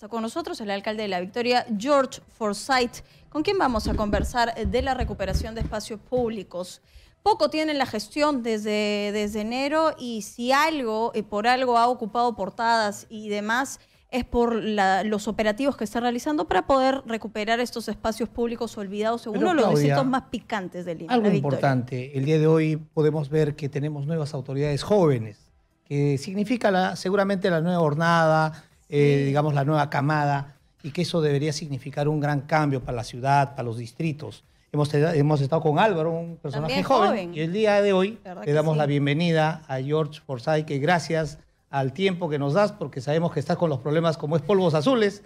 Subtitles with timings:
[0.00, 4.54] Está con nosotros el alcalde de La Victoria, George Forsyth, con quien vamos a conversar
[4.54, 6.80] de la recuperación de espacios públicos.
[7.22, 12.34] Poco tiene la gestión desde, desde enero y si algo, eh, por algo ha ocupado
[12.34, 13.78] portadas y demás,
[14.10, 19.40] es por los operativos que está realizando para poder recuperar estos espacios públicos olvidados según
[19.40, 21.12] uno de los distritos más picantes del Lima.
[21.12, 25.36] Algo importante, el día de hoy podemos ver que tenemos nuevas autoridades jóvenes,
[25.84, 31.20] que significa la, seguramente la nueva jornada, eh, digamos la nueva camada, y que eso
[31.20, 34.44] debería significar un gran cambio para la ciudad, para los distritos.
[34.72, 38.76] Hemos, hemos estado con Álvaro, un personaje joven, y el día de hoy le damos
[38.76, 41.38] la bienvenida a George Forsyth, que gracias
[41.70, 44.74] al tiempo que nos das, porque sabemos que estás con los problemas como es polvos
[44.74, 45.22] azules,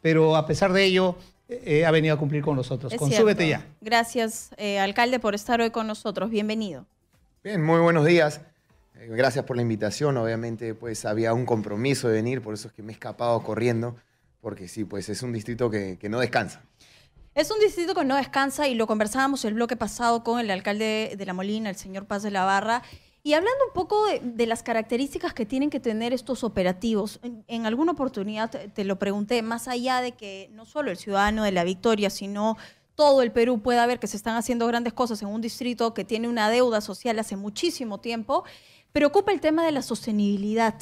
[0.00, 1.16] pero a pesar de ello
[1.48, 2.94] eh, ha venido a cumplir con nosotros.
[2.94, 3.66] Consúbete ya.
[3.80, 6.30] Gracias, eh, alcalde, por estar hoy con nosotros.
[6.30, 6.86] Bienvenido.
[7.42, 8.40] Bien, muy buenos días.
[9.08, 10.16] Gracias por la invitación.
[10.16, 13.96] Obviamente, pues había un compromiso de venir, por eso es que me he escapado corriendo,
[14.40, 16.62] porque sí, pues es un distrito que, que no descansa.
[17.34, 21.14] Es un distrito que no descansa y lo conversábamos el bloque pasado con el alcalde
[21.18, 22.82] de La Molina, el señor Paz de la Barra,
[23.26, 27.92] y hablando un poco de, las características que tienen que tener estos operativos, en, alguna
[27.92, 32.10] oportunidad te, lo pregunté, más allá de que no solo el ciudadano de la Victoria,
[32.10, 32.58] sino
[32.94, 36.04] todo el Perú pueda ver que se están haciendo grandes cosas en un distrito que
[36.04, 38.44] tiene una deuda social hace muchísimo tiempo,
[38.94, 40.74] preocupa el tema de la sostenibilidad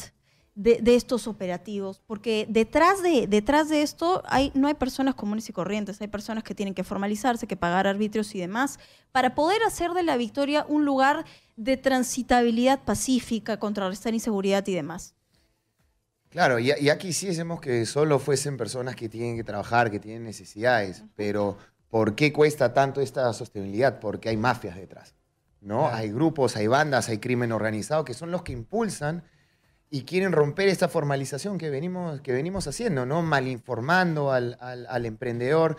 [0.54, 5.54] de, estos operativos, porque detrás de, detrás de esto hay, no hay personas comunes y
[5.54, 8.78] corrientes, hay personas que tienen que formalizarse, que pagar arbitrios y demás,
[9.12, 11.24] para poder hacer de la Victoria un lugar
[11.56, 15.14] de transitabilidad pacífica, contrarrestar inseguridad y demás.
[16.28, 20.24] Claro, y, y aquí quisiésemos que solo fuesen personas que tienen que trabajar, que tienen
[20.24, 21.56] necesidades, pero
[21.88, 24.00] ¿por qué cuesta tanto esta sostenibilidad?
[24.00, 25.14] Porque hay mafias detrás,
[25.62, 25.88] ¿no?
[25.88, 29.22] Hay grupos, hay bandas, hay crimen organizado que son los que impulsan
[29.90, 33.22] y quieren romper esta formalización que venimos, que venimos haciendo, ¿no?
[33.22, 35.76] Malinformando al, al, emprendedor,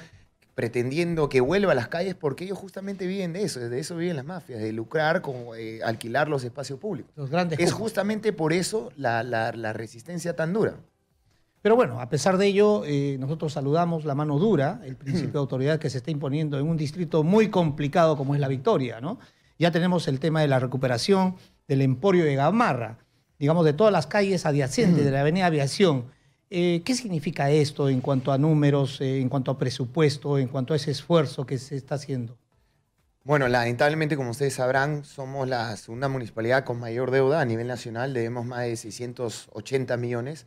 [0.54, 4.16] pretendiendo que vuelva a las calles porque ellos justamente viven de eso, de eso viven
[4.16, 7.11] las mafias, de lucrar con eh, alquilar los espacios públicos.
[7.16, 10.76] Los grandes es justamente por eso la, la, resistencia tan dura.
[11.64, 15.39] Pero bueno, a pesar de ello, eh, nosotros saludamos la mano dura, el principio de
[15.39, 19.17] autoridad que se está imponiendo en un distrito muy complicado como es la Victoria, ¿no?
[19.59, 21.36] Ya tenemos el tema de la recuperación
[21.67, 23.03] del emporio de Gamarra
[23.43, 26.05] digamos, de todas las calles adyacentes de la Avenida Aviación.
[26.49, 30.71] Eh, ¿Qué significa esto en cuanto a números, eh, en cuanto a presupuesto, en cuanto
[30.71, 32.37] a ese esfuerzo que se está haciendo?
[33.25, 38.13] Bueno, lamentablemente, como ustedes sabrán, somos la segunda municipalidad con mayor deuda a nivel nacional.
[38.13, 40.45] Debemos más de 680 millones,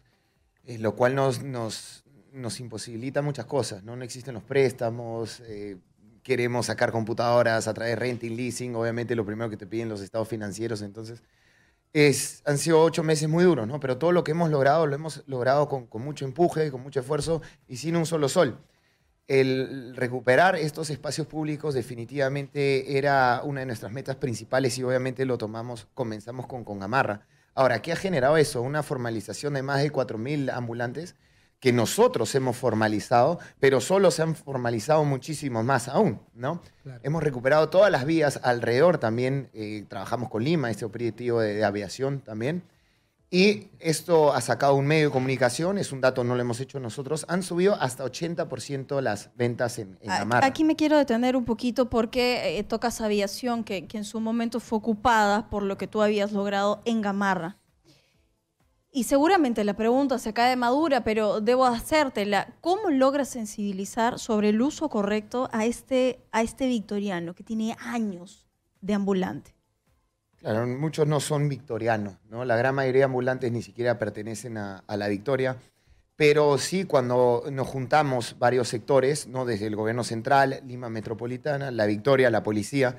[0.65, 2.03] eh, lo cual nos, nos,
[2.33, 3.83] nos, imposibilita muchas cosas.
[3.84, 3.95] ¿no?
[3.95, 5.43] no existen los préstamos,
[6.27, 8.75] queremos sacar computadoras a través de renting, leasing.
[8.75, 10.83] Obviamente, lo primero que te piden los estados financieros.
[10.83, 11.23] Entonces,
[12.45, 13.79] han sido ocho meses muy duros, ¿no?
[13.79, 17.43] Pero todo lo que hemos logrado lo hemos logrado con, mucho empuje, con mucho esfuerzo
[17.69, 18.59] y sin un solo sol.
[19.29, 25.39] El recuperar estos espacios públicos definitivamente era una de nuestras metas principales y obviamente lo
[25.39, 27.25] tomamos, comenzamos con, con Gamarra.
[27.55, 28.63] Ahora, ¿qué ha generado eso?
[28.63, 31.15] Una formalización de más de 4.000 ambulantes
[31.61, 36.61] que nosotros hemos formalizado, pero solo se han formalizado muchísimos más aún, ¿no?
[37.03, 42.21] Hemos recuperado todas las vías alrededor también, eh, trabajamos con Lima, este operativo de, aviación
[42.21, 42.62] también,
[43.31, 46.78] y esto ha sacado un medio de comunicación, es un dato no lo hemos hecho
[46.78, 50.47] nosotros, han subido hasta 80% las ventas en, en Gamarra.
[50.47, 54.61] Aquí me quiero detener un poquito porque eh, tocas aviación, que, que en su momento
[54.61, 57.56] fue ocupada por lo que tú habías logrado en Gamarra.
[58.97, 62.55] Y seguramente la pregunta se cae madura, pero debo hacértela.
[62.62, 68.47] ¿Cómo logras sensibilizar sobre el uso correcto a este, a este victoriano que tiene años
[68.81, 69.55] de ambulante?
[70.39, 72.47] Claro, muchos no son victorianos, ¿no?
[72.47, 75.59] La gran mayoría de ambulantes ni siquiera pertenecen a, la victoria.
[76.17, 79.45] Pero sí, cuando nos juntamos varios sectores, ¿no?
[79.45, 82.97] desde el gobierno central, Lima Metropolitana, la Victoria, la policía,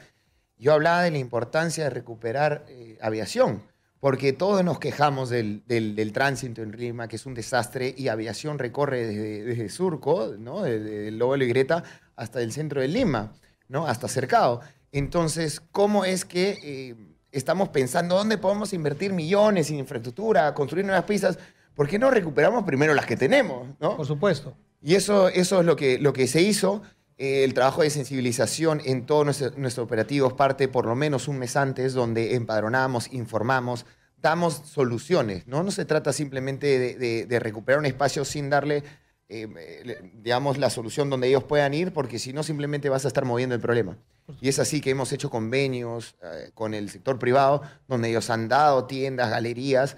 [0.59, 3.64] yo hablaba de la importancia de recuperar eh, aviación
[4.07, 9.05] porque todos nos quejamos del, tránsito en Lima, que es un desastre, y aviación recorre
[9.05, 10.61] desde, Surco, ¿no?
[10.61, 11.84] desde el Lobo de Greta,
[12.16, 13.34] hasta el centro de Lima,
[13.67, 13.85] ¿no?
[13.85, 14.61] hasta Cercado.
[14.93, 16.96] Entonces, ¿cómo es que eh,
[17.34, 21.37] estamos pensando dónde podemos invertir millones en infraestructura, construir nuevas pistas?
[21.76, 23.67] ¿Por qué no recuperamos primero las que tenemos?
[23.82, 23.97] ¿no?
[23.97, 24.55] Por supuesto.
[24.82, 26.82] Y eso, eso es lo que, lo que se hizo.
[27.17, 31.40] Eh, el trabajo de sensibilización en todos nuestros nuestro operativos parte por lo menos un
[31.40, 33.85] mes antes, donde empadronamos, informamos,
[34.22, 35.47] damos soluciones.
[35.47, 38.84] No, no se trata simplemente de, recuperar un espacio sin darle,
[39.29, 43.25] eh, digamos, la solución donde ellos puedan ir, porque si no, simplemente vas a estar
[43.25, 43.97] moviendo el problema.
[44.40, 48.47] Y es así que hemos hecho convenios eh, con el sector privado, donde ellos han
[48.47, 49.97] dado tiendas, galerías,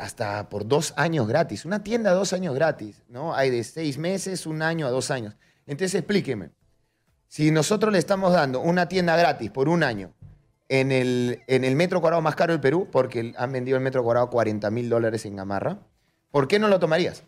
[0.00, 1.64] hasta por dos años gratis.
[1.64, 3.36] Una tienda dos años gratis, ¿no?
[3.36, 5.36] Hay de seis meses, un año a dos años.
[5.66, 6.50] Entonces explíqueme,
[7.28, 10.14] si nosotros le estamos dando una tienda gratis por un año
[10.68, 14.02] en el, en el metro cuadrado más caro del Perú, porque han vendido el metro
[14.02, 15.80] cuadrado 40 mil dólares en Gamarra,
[16.30, 17.24] ¿por qué no lo tomarías?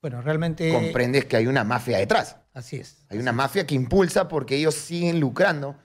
[0.00, 0.72] Bueno, realmente...
[0.72, 2.36] Comprendes que hay una mafia detrás.
[2.54, 3.04] Así es.
[3.10, 5.76] Hay una mafia que impulsa porque ellos siguen lucrando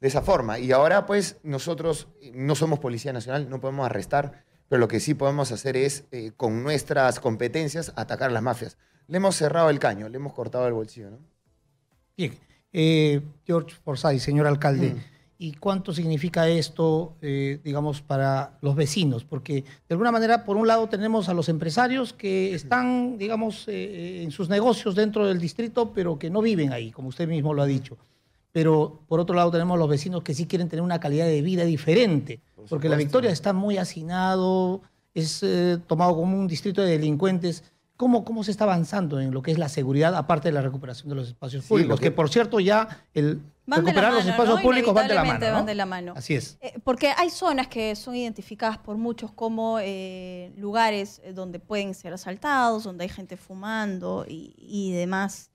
[0.00, 0.58] de esa forma.
[0.58, 5.14] Y ahora, pues, nosotros no somos Policía Nacional, no podemos arrestar, pero lo que sí
[5.14, 8.78] podemos hacer es, eh, con nuestras competencias, atacar a las mafias.
[9.08, 11.18] Le hemos cerrado el caño, le hemos cortado el bolsillo, ¿no?
[12.16, 12.34] Bien.
[12.72, 14.90] Eh, George Forsyth, señor alcalde.
[14.90, 14.98] Mm.
[15.40, 19.24] ¿Y cuánto significa esto, eh, digamos, para los vecinos?
[19.24, 24.24] Porque de alguna manera, por un lado, tenemos a los empresarios que están, digamos, eh,
[24.24, 27.62] en sus negocios dentro del distrito, pero que no viven ahí, como usted mismo lo
[27.62, 27.96] ha dicho.
[28.50, 31.40] Pero por otro lado, tenemos a los vecinos que sí quieren tener una calidad de
[31.40, 32.40] vida diferente.
[32.56, 32.96] Por porque la.
[32.96, 34.82] Victoria está muy hacinado,
[35.14, 37.62] es eh, tomado como un distrito de delincuentes.
[37.98, 41.08] ¿Cómo, ¿Cómo se está avanzando en lo que es la seguridad, aparte de la recuperación
[41.10, 41.90] de los espacios Sí, públicos?
[41.90, 42.10] lo que- que...
[42.12, 44.62] por cierto ya el Van de la recuperar los espacios ¿no?
[44.62, 45.46] públicos van de la mano.
[45.46, 45.52] ¿no?
[45.52, 46.12] van de la mano.
[46.16, 46.56] Así es.
[46.62, 51.92] Eh, porque hay zonas que son identificadas por muchos como eh, lugares eh, donde pueden
[51.92, 55.50] ser asaltados, donde hay gente fumando y, y demás.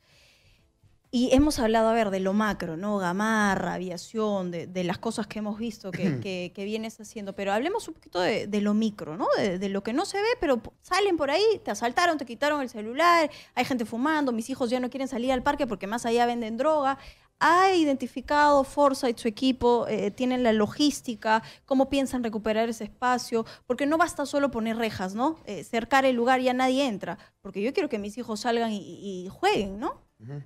[1.15, 2.97] Y hemos hablado, a ver, de lo macro, ¿no?
[2.97, 7.35] Gamarra, aviación, de, de las cosas que hemos visto que, que- que vienes haciendo.
[7.35, 9.27] Pero hablemos un poquito de, de lo micro, ¿no?
[9.37, 12.61] De, de lo que no se ve, pero salen por ahí, te asaltaron, te quitaron
[12.63, 16.03] el celular, hay gente fumando, mis hijos ya no quieren salir al parque porque más
[16.07, 16.97] allá venden droga.
[17.39, 19.85] ¿Ha identificado Foresight, su equipo?
[19.89, 21.43] eh, ¿Tienen la logística?
[21.65, 23.45] ¿Cómo piensan recuperar ese espacio?
[23.67, 25.37] Porque no basta solo poner rejas, ¿no?
[25.45, 27.19] Eh, cercar el lugar ya nadie entra.
[27.41, 28.79] Porque yo quiero que mis hijos salgan y,
[29.25, 30.01] y jueguen, ¿no?
[30.19, 30.41] Ujú.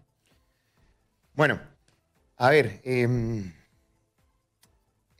[1.38, 1.60] Bueno,
[2.38, 3.54] a ver, em,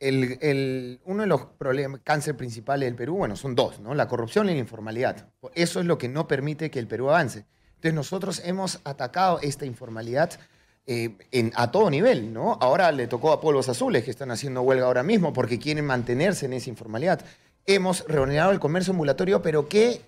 [0.00, 3.94] el- el- uno de los problemas, cáncer principales del Perú, bueno, son dos, ¿no?
[3.94, 5.28] La corrupción y la informalidad.
[5.54, 7.46] Eso es lo que no permite que el Perú avance.
[7.76, 10.32] Entonces nosotros hemos atacado esta informalidad
[10.90, 12.56] eh, en- a todo nivel, ¿no?
[12.62, 16.46] Ahora le tocó a Polvos Azules, que están haciendo huelga ahora mismo porque quieren mantenerse
[16.46, 17.20] en esa informalidad.
[17.66, 20.00] Hemos reordenado el comercio ambulatorio, pero ¿qué,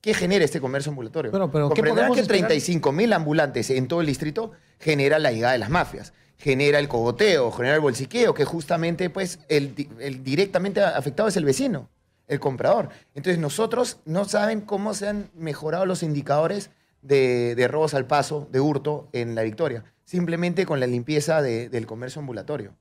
[0.00, 1.32] qué genera este comercio ambulatorio?
[1.32, 1.82] Bueno, pero ¿qué
[2.14, 2.46] que esperar?
[2.46, 6.88] 35 mil ambulantes en todo el distrito genera la llegada de las mafias, genera el
[6.88, 11.88] cogoteo, genera el bolsiqueo, que justamente pues el, el directamente afectado es el vecino,
[12.26, 12.88] el comprador.
[13.14, 16.70] Entonces nosotros no saben cómo se han mejorado los indicadores
[17.02, 21.86] de, robos al paso, de hurto en la victoria, simplemente con la limpieza de- del
[21.86, 22.74] comercio ambulatorio.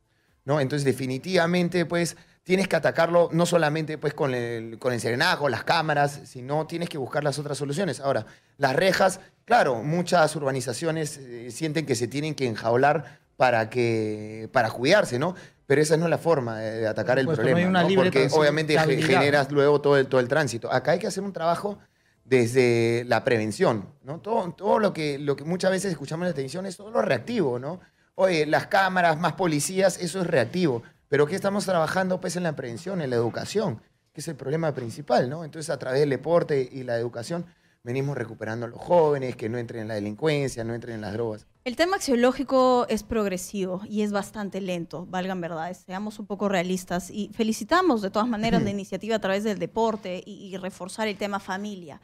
[0.46, 0.60] ¿no?
[0.62, 2.18] Entonces, definitivamente, pues,
[2.50, 6.90] tienes que atacarlo no solamente pues, con, el, con el serenajo, las cámaras, sino tienes
[6.90, 8.00] que buscar las otras soluciones.
[8.00, 8.26] Ahora,
[8.58, 14.72] las rejas, claro, muchas urbanizaciones eh, sienten que se tienen que enjaular para, que, para
[14.72, 15.36] cuidarse, ¿no?
[15.68, 17.88] Pero esa no es la forma de, atacar el no hay problema, una ¿no?
[17.88, 20.74] libre porque obviamente generas luego todo el, todo el tránsito.
[20.74, 21.78] Acá hay que hacer un trabajo
[22.26, 24.22] desde la prevención, ¿no?
[24.22, 27.04] Todo, todo lo, que, lo que muchas veces escuchamos en la televisión es todo lo
[27.04, 27.80] reactivo, ¿no?
[28.16, 30.82] Oye, las cámaras, más policías, eso es reactivo.
[31.10, 33.82] Pero ¿qué estamos trabajando pues en la prevención, en la educación?
[34.14, 35.44] Que es el problema principal, ¿no?
[35.44, 37.46] Entonces, a través del deporte y la educación,
[37.84, 41.14] venimos recuperando a los jóvenes, que no entren en la delincuencia, no entren en las
[41.14, 41.46] drogas.
[41.64, 47.10] El tema axiológico es progresivo y es bastante lento, valgan verdades, seamos un poco realistas
[47.12, 51.18] y felicitamos de todas maneras la iniciativa a través del deporte y, y reforzar el
[51.18, 52.02] tema familia.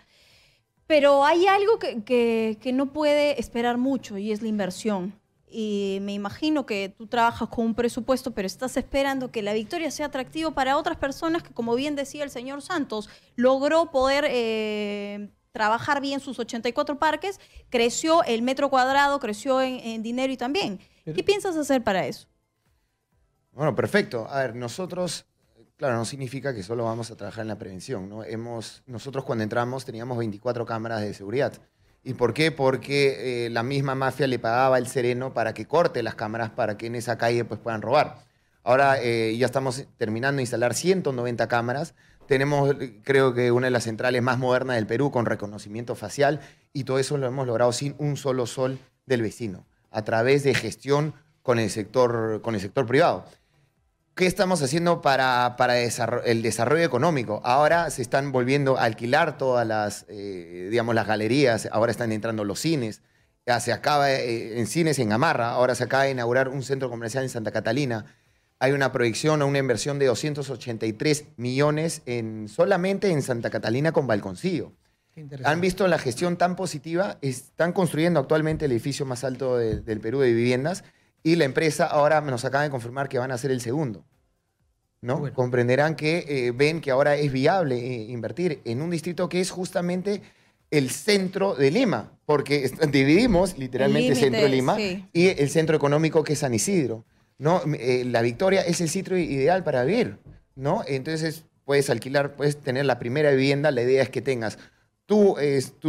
[0.88, 5.20] Pero hay algo que, que- que no puede esperar mucho y es la inversión.
[5.48, 9.92] Y me imagino que tú trabajas con un presupuesto, pero estás esperando que la victoria
[9.92, 15.30] sea atractivo para otras personas que, como bien decía el señor Santos, logró poder eh,
[15.52, 20.80] trabajar bien sus 84 parques, creció el metro cuadrado, creció en, en dinero y también.
[21.06, 22.28] ¿Qué piensas hacer para eso?
[23.52, 24.28] Bueno, perfecto.
[24.30, 25.26] A ver, nosotros,
[25.78, 28.24] claro, no significa que solo vamos a trabajar en la prevención, ¿no?
[28.24, 31.54] Hemos, nosotros cuando entramos teníamos 24 cámaras de seguridad.
[32.08, 32.52] ¿Y por qué?
[32.52, 36.78] Porque eh, la misma mafia le pagaba el sereno para que corte las cámaras para
[36.78, 38.20] que en esa calle pues, puedan robar.
[38.64, 41.96] Ahora eh, ya estamos terminando de instalar 190 cámaras.
[42.28, 46.42] Tenemos, creo que, una de las centrales más modernas del Perú con reconocimiento facial
[46.74, 50.54] y todo eso lo hemos logrado sin un solo sol del vecino, a través de
[50.54, 53.26] gestión con el sector, con el sector privado.
[54.16, 57.42] ¿Qué estamos haciendo para, para el desarrollo económico?
[57.44, 62.46] Ahora se están volviendo a alquilar todas las, eh, digamos, las galerías, ahora están entrando
[62.46, 63.02] los cines.
[63.46, 66.90] Ya se acaba eh, en cines en Gamarra, ahora se acaba de inaugurar un centro
[66.90, 68.06] comercial en Santa Catalina.
[68.60, 74.08] Hay una proyección o una inversión de 283 millones en, solamente en Santa Catalina con
[74.08, 74.72] Balconcillo.
[75.44, 77.18] ¿Han visto la gestión tan positiva?
[77.22, 80.86] Están construyendo actualmente el edificio más alto de- del Perú de viviendas
[81.26, 84.06] y la empresa ahora nos acaba de confirmar que van a ser el segundo.
[85.02, 85.18] ¿no?
[85.18, 85.36] Bueno.
[85.36, 89.50] Comprenderán que eh, ven que ahora es viable eh, invertir en un distrito que es
[89.50, 90.22] justamente
[90.70, 95.04] el centro de Lima, porque dividimos literalmente el centro de Lima sí.
[95.14, 97.06] y el centro económico que es San Isidro,
[97.40, 97.64] ¿no?
[97.74, 100.20] Eh, la Victoria es el sitio ideal para vivir,
[100.54, 100.84] ¿no?
[100.88, 104.60] Entonces puedes alquilar, puedes tener la primera vivienda, la idea es que tengas
[105.08, 105.36] tu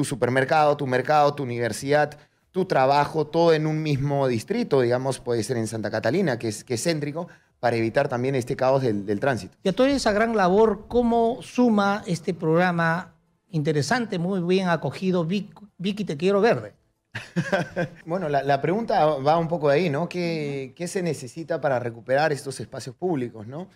[0.03, 2.19] supermercado, tu mercado, tu universidad,
[2.57, 6.65] tu trabajo, todo en un mismo distrito, digamos, puede ser en Santa Catalina, que es,
[6.65, 7.29] que es céntrico,
[7.61, 9.59] para evitar también este caos del, del tránsito.
[9.63, 13.15] Y a toda esa gran labor, ¿cómo suma este programa
[13.51, 16.73] interesante, muy bien acogido, Vic- Vicky Te Quiero Verde?
[18.07, 20.09] Bueno, la, la pregunta va un poco de ahí, ¿no?
[20.09, 23.69] ¿Qué, qué se necesita para recuperar estos espacios públicos, ¿no?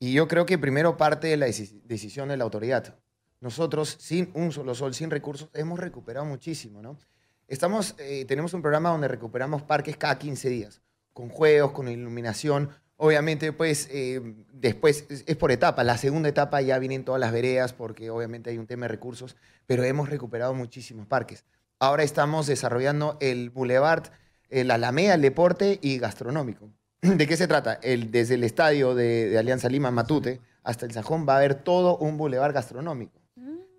[0.00, 2.96] Y yo creo que primero parte de la deci- decisión de la autoridad.
[3.40, 6.96] Nosotros, sin un solo sol, sin recursos, hemos recuperado muchísimo, ¿no?
[7.46, 10.80] Estamos, eh, tenemos un programa donde recuperamos parques cada 15 días,
[11.12, 12.70] con juegos, con iluminación.
[12.96, 14.20] Obviamente, pues, eh,
[14.52, 15.84] después es, por etapa.
[15.84, 19.36] La segunda etapa ya vienen todas las veredas, porque obviamente hay un tema de recursos,
[19.66, 21.44] pero hemos recuperado muchísimos parques.
[21.78, 24.04] Ahora estamos desarrollando el Boulevard,
[24.48, 26.70] el Alameda, el deporte y gastronómico.
[27.02, 27.78] ¿De qué se trata?
[27.82, 31.98] Desde el estadio de, de Alianza Lima, Matute, hasta el Sajón va a haber todo
[31.98, 33.23] un boulevard gastronómico.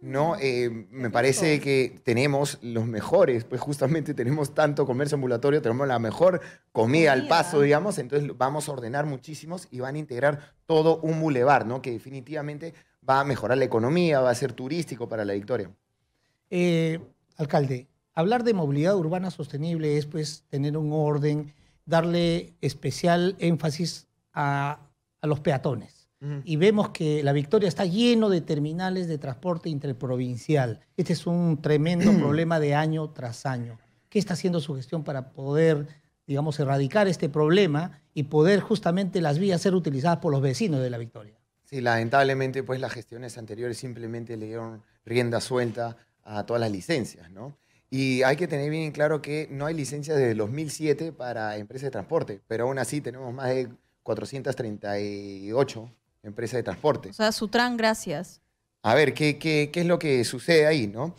[0.05, 5.87] No, Eh, me parece que tenemos los mejores, pues justamente tenemos tanto comercio ambulatorio, tenemos
[5.87, 10.53] la mejor comida al paso, digamos, entonces vamos a ordenar muchísimos y van a integrar
[10.67, 11.81] todo un boulevard, ¿no?
[11.81, 12.75] Que definitivamente
[13.07, 15.71] va a mejorar la economía, va a ser turístico para la Victoria.
[16.51, 16.99] Eh,
[17.37, 21.51] alcalde, hablar de movilidad urbana sostenible es pues tener un orden,
[21.87, 24.77] darle especial énfasis a,
[25.19, 26.04] a los peatones.
[26.43, 30.79] Y vemos que la Victoria está lleno de terminales de transporte interprovincial.
[30.97, 33.77] Este es un tremendo problema de año tras año.
[34.09, 35.87] ¿Qué está haciendo su gestión para poder,
[36.25, 40.89] digamos, erradicar este problema y poder justamente las vías ser utilizadas por los vecinos de
[40.89, 41.37] la Victoria?
[41.65, 47.29] Sí, lamentablemente, pues las gestiones anteriores simplemente le dieron rienda suelta a todas las licencias,
[47.29, 47.57] ¿no?
[47.89, 51.87] Y hay que tener bien claro que no hay licencias desde el 2007 para empresas
[51.87, 53.69] de transporte, pero aún así tenemos más de
[54.03, 55.91] 438
[56.25, 57.09] empresas de transporte.
[57.09, 58.41] O sea, Sutran, gracias.
[58.83, 61.15] A ver, ¿qué, qué, qué es lo que sucede ahí, no?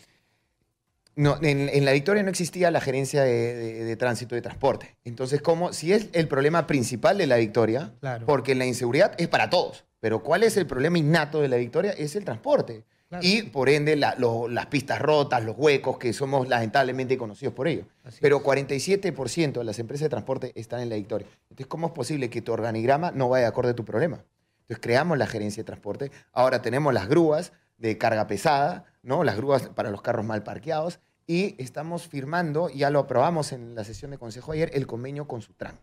[1.16, 4.96] No, en, en la Victoria no existía la gerencia de, de- de tránsito de transporte.
[5.04, 5.72] Entonces, ¿cómo?
[5.72, 8.26] Si es el problema principal de la Victoria, Claro.
[8.26, 11.92] porque la inseguridad es para todos, pero ¿cuál es el problema innato de la Victoria?
[11.92, 12.84] Es el transporte.
[13.08, 13.24] Claro.
[13.26, 17.66] Y por ende la- lo- las pistas rotas, los huecos, que somos lamentablemente conocidos por
[17.66, 17.84] ello.
[18.04, 18.42] Así Pero es.
[18.42, 21.26] 47% de las empresas de transporte están en la Victoria.
[21.44, 24.22] Entonces, ¿cómo es posible que tu organigrama no vaya de acuerdo a tu problema?
[24.66, 26.10] Entonces, creamos la gerencia de transporte.
[26.32, 29.22] Ahora tenemos las grúas de carga pesada, ¿no?
[29.22, 30.98] Las grúas para los carros mal parqueados.
[31.26, 35.42] Y estamos firmando, ya lo aprobamos en la sesión de consejo ayer, el convenio con
[35.42, 35.78] Sutran.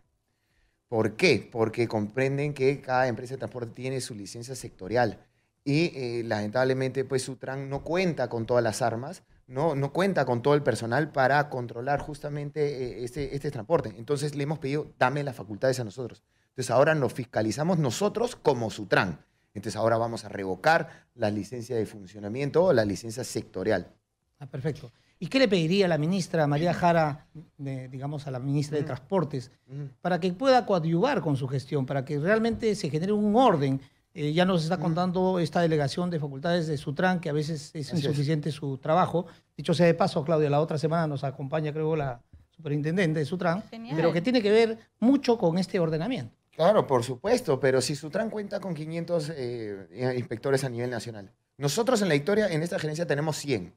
[0.88, 1.48] ¿Por qué?
[1.50, 5.18] Porque comprenden que cada empresa de transporte tiene su licencia sectorial
[5.64, 10.42] y eh, lamentablemente pues Sutran no cuenta con todas las armas, no, no cuenta con
[10.42, 13.94] todo el personal para controlar justamente eh, este, este transporte.
[13.96, 16.22] Entonces le hemos pedido, dame las facultades a nosotros.
[16.54, 19.18] Entonces ahora nos fiscalizamos nosotros como Sutran.
[19.54, 23.88] Entonces ahora vamos a revocar la licencia de funcionamiento o la licencia sectorial.
[24.38, 24.92] Ah, perfecto.
[25.18, 27.26] ¿Y qué le pediría a la ministra María Jara,
[27.58, 29.50] de- digamos, a la ministra de Transportes,
[30.00, 33.80] para que pueda coadyuvar con su gestión, para que realmente se genere un orden?
[34.12, 37.88] Eh, ya nos está contando esta delegación de facultades de Sutran, que a veces es
[37.88, 38.04] Así es.
[38.04, 39.26] insuficiente su trabajo.
[39.56, 42.20] Dicho sea de paso, Claudia, la otra semana nos acompaña, creo, la
[42.50, 43.96] superintendente de Sutran, Genial.
[43.96, 46.32] pero que tiene que ver mucho con este ordenamiento.
[46.56, 51.32] Claro, por supuesto, pero si Sutran cuenta con 500 eh, inspectores a nivel nacional.
[51.56, 53.74] Nosotros en la Victoria, en esta gerencia, tenemos 100.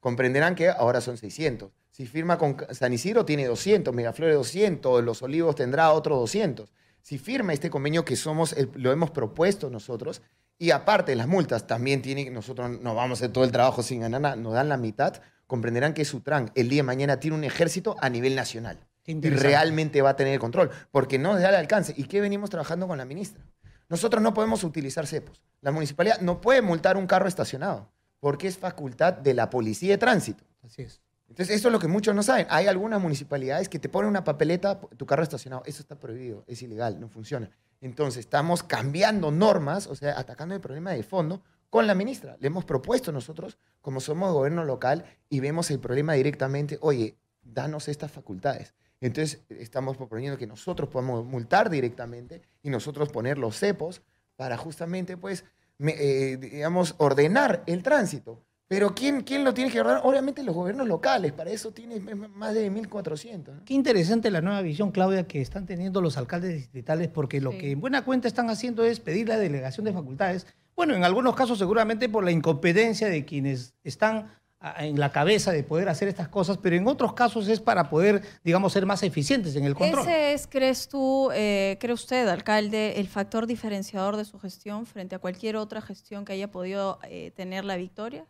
[0.00, 1.70] Comprenderán que ahora son 600.
[1.90, 6.72] Si firma con San Isidro, tiene 200, Megaflores 200, Los Olivos tendrá otros 200.
[7.02, 10.22] Si firma este convenio que somos, lo hemos propuesto nosotros,
[10.58, 14.00] y aparte las multas también tienen, nosotros no vamos a hacer todo el trabajo sin
[14.00, 17.44] ganar nada, nos dan la mitad, comprenderán que Sutran el día de mañana tiene un
[17.44, 18.78] ejército a nivel nacional.
[19.10, 21.94] Y realmente va a tener el control, porque no da el alcance.
[21.96, 23.44] ¿Y qué venimos trabajando con la ministra?
[23.88, 25.42] Nosotros no podemos utilizar cepos.
[25.60, 27.90] La municipalidad no puede multar un carro estacionado,
[28.20, 30.44] porque es facultad de la policía de tránsito.
[30.62, 31.00] Así es.
[31.28, 32.46] Entonces, eso es lo que muchos no saben.
[32.50, 35.62] Hay algunas municipalidades que te ponen una papeleta, tu carro estacionado.
[35.64, 37.50] Eso está prohibido, es ilegal, no funciona.
[37.80, 41.40] Entonces, estamos cambiando normas, o sea, atacando el problema de fondo
[41.70, 42.36] con la ministra.
[42.40, 47.88] Le hemos propuesto nosotros, como somos gobierno local y vemos el problema directamente, oye, danos
[47.88, 48.74] estas facultades.
[49.00, 54.02] Entonces, estamos proponiendo que nosotros podamos multar directamente y nosotros poner los cepos
[54.36, 55.44] para justamente, pues,
[55.78, 58.42] me- eh, digamos, ordenar el tránsito.
[58.68, 60.02] Pero ¿quién, ¿quién lo tiene que ordenar?
[60.04, 63.56] Obviamente los gobiernos locales, para eso tiene más de 1.400.
[63.56, 63.64] ¿no?
[63.64, 67.58] Qué interesante la nueva visión, Claudia, que están teniendo los alcaldes distritales, porque lo Sí.
[67.58, 70.46] que en buena cuenta están haciendo es pedir la delegación de facultades.
[70.76, 74.30] Bueno, en algunos casos seguramente por la incompetencia de quienes están
[74.78, 78.22] en la cabeza de poder hacer estas cosas, pero en otros casos es para poder,
[78.44, 80.02] digamos, ser más eficientes en el control.
[80.02, 85.14] ¿Ese es, crees tú, eh, cree usted, alcalde, el factor diferenciador de su gestión frente
[85.14, 88.26] a cualquier otra gestión que haya podido eh, tener la victoria?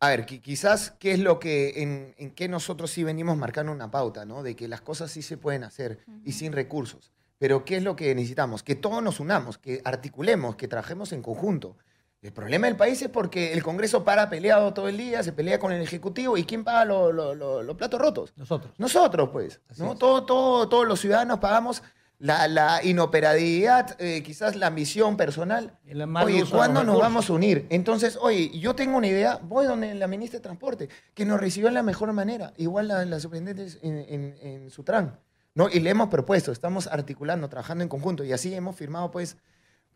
[0.00, 3.72] A ver, qui- quizás qué es lo que en, en qué nosotros sí venimos marcando
[3.72, 4.42] una pauta, ¿no?
[4.42, 7.12] De que las cosas sí se pueden hacer y sin recursos.
[7.38, 8.62] Pero ¿qué es lo que necesitamos?
[8.62, 11.76] Que todos nos unamos, que articulemos, que trabajemos en conjunto.
[12.20, 15.58] El problema del país es porque el Congreso para peleado todo el día, se pelea
[15.60, 18.32] con el Ejecutivo y ¿quién paga lo- lo- lo- los platos rotos?
[18.36, 18.72] Nosotros.
[18.76, 19.60] Nosotros, pues.
[19.68, 19.94] Así ¿no?
[19.96, 21.82] Todo, todo, todos los ciudadanos pagamos
[22.18, 25.78] la, la inoperabilidad, eh, quizás la ambición personal.
[26.24, 27.66] Oye, ¿cuándo nos vamos a unir?
[27.70, 31.68] Entonces, oye, yo tengo una idea, voy donde la ministra de Transporte, que nos recibió
[31.68, 35.20] de la mejor manera, igual la, la superintendente en, en, en Sutran,
[35.54, 35.68] ¿no?
[35.68, 39.36] Y le hemos propuesto, estamos articulando, trabajando en conjunto, y así hemos firmado, pues,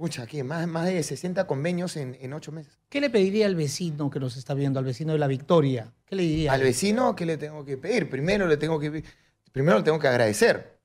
[0.03, 0.43] pucha, ¿qué?
[0.43, 2.77] Más, más de 60 convenios en, en ocho meses.
[2.89, 5.93] ¿Qué le pediría al vecino que nos está viendo, al vecino de la Victoria?
[6.07, 6.53] ¿Qué le diría?
[6.53, 8.11] Al vecino, ¿qué le tengo que pedir?
[8.11, 9.05] Primero le tengo que,
[9.53, 10.77] primero le tengo que agradecer,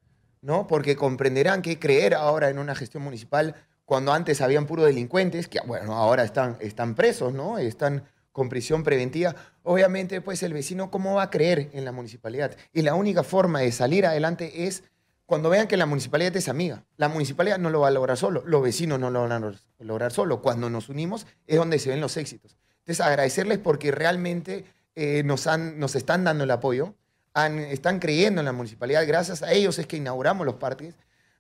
[0.42, 0.68] ¿no?
[0.68, 3.56] Porque comprenderán que creer ahora en una gestión municipal
[3.86, 7.58] cuando antes habían puro delincuentes, que bueno, ahora están, están presos, ¿no?
[7.58, 9.36] Están con prisión preventiva.
[9.64, 12.56] Obviamente, pues el vecino, ¿cómo va a creer en la municipalidad?
[12.72, 14.84] Y la única forma de salir adelante es
[15.28, 16.84] cuando vean que la municipalidad es amiga.
[16.96, 19.40] La municipalidad no lo va a lograr solo, los vecinos no lo van a
[19.80, 20.42] lograr- solo.
[20.42, 22.58] Cuando nos unimos es donde se ven los éxitos.
[22.80, 24.66] Entonces, agradecerles porque realmente
[24.96, 26.96] eh, nos, han, nos están dando el apoyo,
[27.34, 29.06] han- están creyendo en la municipalidad.
[29.06, 30.96] Gracias a ellos es que inauguramos los parques.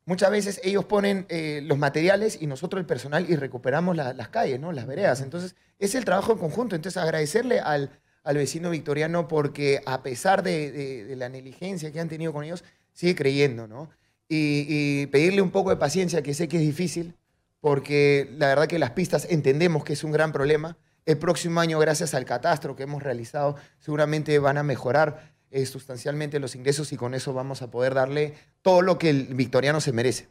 [0.06, 4.30] Muchas veces ellos ponen eh, los materiales y nosotros el personal y recuperamos la- las
[4.30, 4.72] calles, ¿no?
[4.74, 5.22] las veredas.
[5.22, 6.76] Entonces, es el trabajo en conjunto.
[6.76, 7.90] Entonces, agradecerle al,
[8.24, 12.44] al vecino victoriano porque a pesar de, de- de la negligencia que han tenido con
[12.44, 12.64] ellos,
[12.98, 13.90] sigue creyendo, ¿no?
[14.28, 17.16] Y, pedirle un poco de paciencia, que sé que es difícil,
[17.62, 20.78] porque la verdad que las pistas entendemos que es un gran problema.
[21.06, 26.40] El próximo año, gracias al catastro que hemos realizado, seguramente van a mejorar eh, sustancialmente
[26.40, 29.94] los ingresos y con eso vamos a poder darle todo lo que el victoriano se
[29.94, 30.28] merece.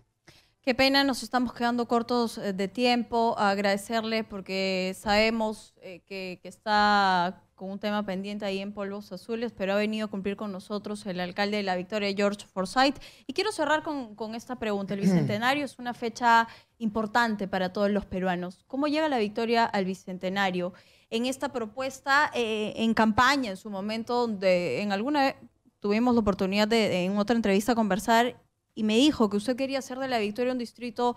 [0.67, 3.37] Qué pena, nos estamos quedando cortos eh, de tiempo.
[3.39, 9.75] Agradecerle porque sabemos eh, que, está con un tema pendiente ahí en Polvos Azules, pero
[9.75, 12.99] ha venido a cumplir con nosotros el alcalde de la Victoria, George Forsyth.
[13.29, 14.95] Y quiero cerrar con, esta pregunta.
[14.95, 16.49] El Bicentenario es una fecha
[16.79, 18.65] importante para todos los peruanos.
[18.67, 20.73] ¿Cómo llega la Victoria al Bicentenario?
[21.11, 25.37] En esta propuesta, eh, en campaña, en su momento, donde en alguna
[25.79, 28.35] tuvimos la oportunidad de, en otra entrevista, conversar
[28.77, 31.17] y me dijo que usted quería hacer de la Victoria un distrito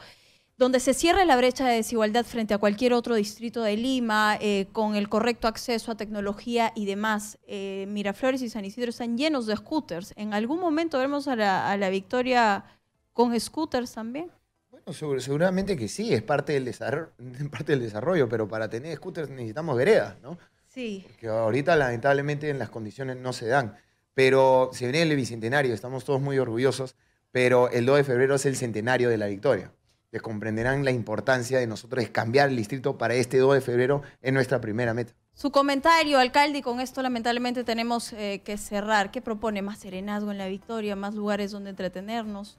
[0.58, 4.68] donde se cierre la brecha de desigualdad frente a cualquier otro distrito de Lima, eh,
[4.74, 7.38] con el correcto acceso a tecnología y demás.
[7.48, 10.14] Eh, Miraflores y San Isidro están llenos de scooters.
[10.18, 12.66] ¿En algún momento veremos a la, a la Victoria
[13.14, 14.32] con scooters también?
[14.70, 17.12] Bueno, segu- seguramente que sí, es parte del, desarrollo,
[17.52, 20.38] parte del desarrollo, pero para tener scooters necesitamos veredas, ¿no?
[20.68, 21.06] Sí.
[21.20, 23.76] que ahorita lamentablemente en las condiciones no se dan.
[24.14, 26.96] Pero se viene el bicentenario, estamos todos muy orgullosos,
[27.32, 29.72] pero el 2 de febrero es el centenario de la victoria.
[30.12, 34.34] Les comprenderán la importancia de nosotros cambiar el distrito para este 2 de febrero en
[34.34, 35.14] nuestra primera meta.
[35.34, 39.12] Su comentario, alcalde, y con esto lamentablemente tenemos eh, que cerrar.
[39.12, 39.62] ¿Qué propone?
[39.62, 40.96] ¿Más serenazgo en la Victoria?
[40.96, 42.58] ¿Más lugares donde entretenernos?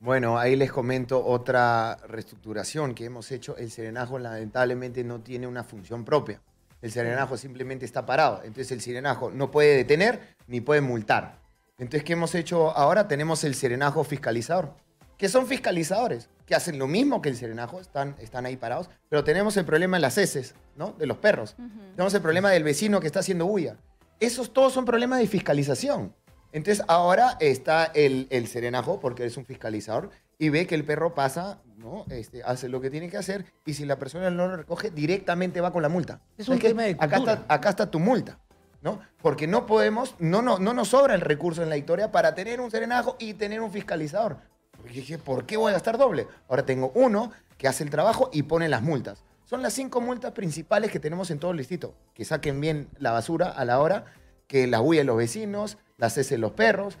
[0.00, 3.56] Bueno, ahí les comento otra reestructuración que hemos hecho.
[3.56, 6.40] El serenajo lamentablemente no tiene una función propia.
[6.82, 8.42] El serenajo simplemente está parado.
[8.44, 11.38] Entonces el serenajo no puede detener ni puede multar.
[11.78, 13.06] Entonces, ¿qué hemos hecho ahora?
[13.06, 14.74] Tenemos el serenajo fiscalizador,
[15.16, 19.22] que son fiscalizadores, que hacen lo mismo que el serenajo, están, están ahí parados, pero
[19.22, 20.92] tenemos el problema de las heces, ¿no?
[20.98, 21.56] De los perros.
[21.94, 23.76] Tenemos el problema del vecino que está haciendo bulla.
[24.18, 26.14] Esos todos son problemas de fiscalización.
[26.50, 31.14] Entonces ahora está el, el serenajo, porque es un fiscalizador, y ve que el perro
[31.14, 32.06] pasa, ¿no?
[32.10, 35.60] Este, hace lo que tiene que hacer, y si la persona no lo recoge, directamente
[35.60, 36.20] va con la multa.
[36.36, 38.38] Es ¿Sabes un tema de acá, está, acá está tu multa,
[38.80, 39.00] ¿no?
[39.22, 42.60] Porque no podemos, no, no, no nos sobra el recurso en la historia para tener
[42.60, 44.38] un serenajo y tener un fiscalizador.
[44.76, 46.28] Porque dije, ¿por qué voy a gastar doble?
[46.48, 49.24] Ahora tengo uno que hace el trabajo y pone las multas.
[49.44, 51.94] Son las cinco multas principales que tenemos en todo el distrito.
[52.14, 54.04] Que saquen bien la basura a la hora,
[54.46, 56.98] que la huya los vecinos, las cesen los perros.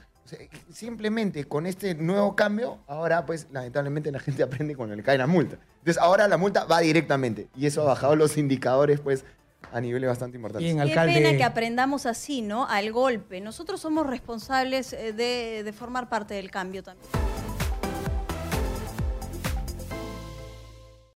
[0.70, 5.26] Simplemente con este nuevo cambio, ahora pues lamentablemente la gente aprende cuando le cae la
[5.26, 5.58] multa.
[5.78, 9.24] Entonces ahora la multa va directamente y eso ha bajado los indicadores pues
[9.72, 10.64] a niveles bastante importantes.
[10.64, 11.14] Bien, Qué alcalde.
[11.14, 12.66] pena que aprendamos así, ¿no?
[12.66, 13.40] Al golpe.
[13.40, 17.08] Nosotros somos responsables eh, de, de formar parte del cambio también.